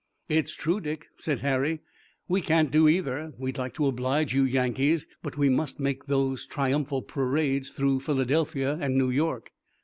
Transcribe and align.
"It's 0.29 0.55
true, 0.55 0.81
Dick," 0.81 1.09
said 1.15 1.41
Harry, 1.41 1.81
"we 2.27 2.41
can't 2.41 2.71
do 2.71 2.87
either. 2.89 3.33
We'd 3.37 3.59
like 3.59 3.75
to 3.75 3.85
oblige 3.85 4.33
you 4.33 4.41
Yankees, 4.43 5.05
but 5.21 5.37
we 5.37 5.47
must 5.47 5.79
make 5.79 6.07
those 6.07 6.47
triumphal 6.47 7.03
parades 7.03 7.69
through 7.69 7.99
Philadelphia 7.99 8.79
and 8.81 8.97
New 8.97 9.11
York." 9.11 9.51